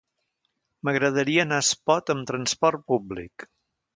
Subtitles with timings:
[0.87, 3.49] M'agradaria anar a Espot amb trasport públic.